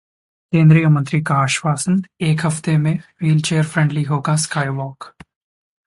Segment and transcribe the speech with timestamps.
[0.53, 5.13] केंद्रीय मंत्री का आश्वासन, एक हफ्ते में व्हीलचेयर फ्रेंडली होगा स्काई वॉक